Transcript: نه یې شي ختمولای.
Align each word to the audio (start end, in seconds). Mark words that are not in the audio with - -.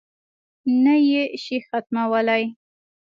نه 0.83 0.95
یې 1.09 1.23
شي 1.43 1.57
ختمولای. 1.67 2.43